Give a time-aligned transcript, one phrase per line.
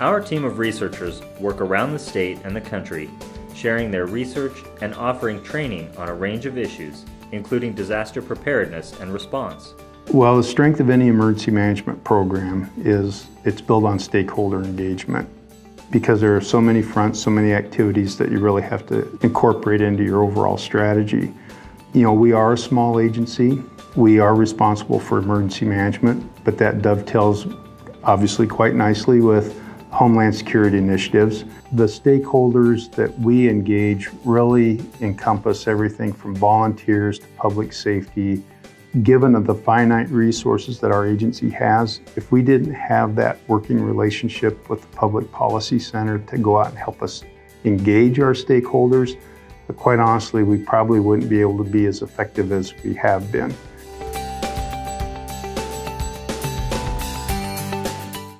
[0.00, 3.08] Our team of researchers work around the state and the country,
[3.54, 9.12] sharing their research and offering training on a range of issues, including disaster preparedness and
[9.12, 9.74] response.
[10.12, 15.28] Well, the strength of any emergency management program is it's built on stakeholder engagement
[15.92, 19.80] because there are so many fronts, so many activities that you really have to incorporate
[19.80, 21.32] into your overall strategy.
[21.92, 23.62] You know, we are a small agency.
[23.94, 27.46] We are responsible for emergency management, but that dovetails
[28.02, 29.60] obviously quite nicely with
[29.94, 31.44] Homeland Security initiatives.
[31.70, 38.42] The stakeholders that we engage really encompass everything from volunteers to public safety.
[39.04, 44.68] Given the finite resources that our agency has, if we didn't have that working relationship
[44.68, 47.22] with the Public Policy Center to go out and help us
[47.64, 49.16] engage our stakeholders,
[49.76, 53.54] quite honestly, we probably wouldn't be able to be as effective as we have been.